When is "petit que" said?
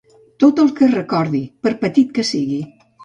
1.85-2.27